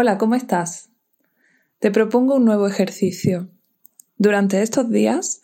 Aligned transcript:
Hola, 0.00 0.16
¿cómo 0.16 0.36
estás? 0.36 0.90
Te 1.80 1.90
propongo 1.90 2.36
un 2.36 2.44
nuevo 2.44 2.68
ejercicio. 2.68 3.50
Durante 4.16 4.62
estos 4.62 4.88
días, 4.88 5.40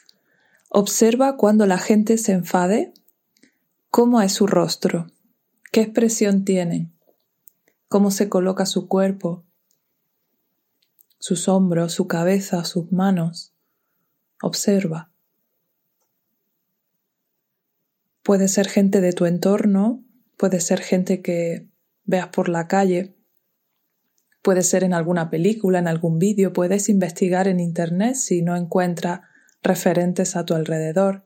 observa 0.69 1.37
cuando 1.37 1.67
la 1.67 1.77
gente 1.77 2.19
se 2.19 2.35
enfade, 2.35 2.95
cómo 3.91 4.23
es 4.23 4.33
su 4.33 4.47
rostro, 4.47 5.09
qué 5.73 5.81
expresión 5.81 6.45
tienen, 6.45 6.93
cómo 7.89 8.13
se 8.13 8.29
coloca 8.29 8.65
su 8.65 8.87
cuerpo, 8.87 9.45
sus 11.19 11.49
hombros, 11.49 11.93
su 11.93 12.07
cabeza, 12.07 12.63
sus 12.63 12.93
manos. 12.93 13.53
Observa. 14.41 15.11
Puede 18.23 18.47
ser 18.47 18.69
gente 18.69 19.01
de 19.01 19.13
tu 19.13 19.27
entorno, 19.27 20.05
puede 20.37 20.61
ser 20.61 20.81
gente 20.81 21.23
que 21.23 21.67
veas 22.05 22.29
por 22.29 22.49
la 22.49 22.69
calle, 22.69 23.17
puede 24.45 24.63
ser 24.63 24.85
en 24.85 24.93
alguna 24.93 25.31
película, 25.31 25.79
en 25.79 25.89
algún 25.89 26.19
vídeo, 26.19 26.53
puedes 26.53 26.91
investigar 26.91 27.49
en 27.49 27.61
Internet 27.61 28.15
si 28.17 28.43
no 28.43 28.55
encuentras 28.55 29.23
referentes 29.63 30.37
a 30.37 30.45
tu 30.45 30.53
alrededor. 30.53 31.25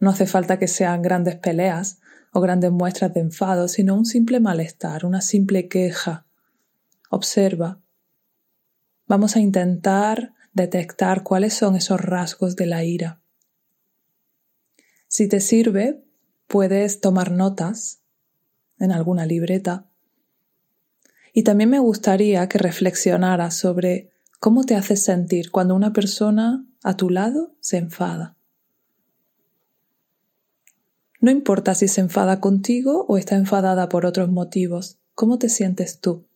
No 0.00 0.10
hace 0.10 0.26
falta 0.26 0.58
que 0.58 0.68
sean 0.68 1.00
grandes 1.00 1.36
peleas 1.36 1.98
o 2.34 2.42
grandes 2.42 2.70
muestras 2.72 3.14
de 3.14 3.20
enfado, 3.20 3.68
sino 3.68 3.94
un 3.94 4.04
simple 4.04 4.38
malestar, 4.38 5.06
una 5.06 5.22
simple 5.22 5.66
queja. 5.66 6.26
Observa. 7.08 7.80
Vamos 9.06 9.34
a 9.36 9.40
intentar 9.40 10.34
detectar 10.52 11.22
cuáles 11.22 11.54
son 11.54 11.74
esos 11.74 12.02
rasgos 12.02 12.54
de 12.54 12.66
la 12.66 12.84
ira. 12.84 13.22
Si 15.08 15.26
te 15.26 15.40
sirve, 15.40 16.04
puedes 16.48 17.00
tomar 17.00 17.30
notas 17.30 18.02
en 18.78 18.92
alguna 18.92 19.24
libreta. 19.24 19.86
Y 21.36 21.42
también 21.42 21.68
me 21.68 21.78
gustaría 21.78 22.48
que 22.48 22.56
reflexionaras 22.56 23.54
sobre 23.54 24.08
cómo 24.40 24.64
te 24.64 24.74
hace 24.74 24.96
sentir 24.96 25.50
cuando 25.50 25.74
una 25.74 25.92
persona 25.92 26.64
a 26.82 26.96
tu 26.96 27.10
lado 27.10 27.54
se 27.60 27.76
enfada. 27.76 28.38
No 31.20 31.30
importa 31.30 31.74
si 31.74 31.88
se 31.88 32.00
enfada 32.00 32.40
contigo 32.40 33.04
o 33.06 33.18
está 33.18 33.36
enfadada 33.36 33.90
por 33.90 34.06
otros 34.06 34.30
motivos, 34.30 34.98
¿cómo 35.14 35.38
te 35.38 35.50
sientes 35.50 36.00
tú? 36.00 36.26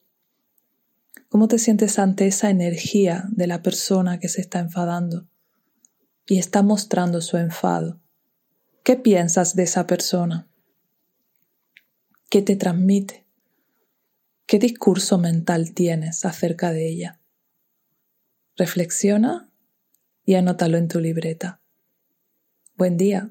¿Cómo 1.31 1.49
te 1.49 1.59
sientes 1.59 1.99
ante 1.99 2.27
esa 2.27 2.51
energía 2.51 3.25
de 3.31 3.47
la 3.47 3.63
persona 3.63 4.21
que 4.21 4.29
se 4.29 4.43
está 4.43 4.59
enfadando 4.59 5.27
y 6.27 6.37
está 6.37 6.61
mostrando 6.61 7.23
su 7.23 7.39
enfado? 7.39 8.03
¿Qué 8.83 8.97
piensas 8.97 9.57
de 9.57 9.63
esa 9.63 9.87
persona? 9.87 10.47
¿Qué 12.29 12.43
te 12.43 12.55
transmite? 12.55 13.20
¿Qué 14.51 14.59
discurso 14.59 15.17
mental 15.17 15.75
tienes 15.75 16.25
acerca 16.25 16.73
de 16.73 16.89
ella? 16.89 17.21
Reflexiona 18.57 19.49
y 20.25 20.35
anótalo 20.35 20.77
en 20.77 20.89
tu 20.89 20.99
libreta. 20.99 21.61
Buen 22.75 22.97
día. 22.97 23.31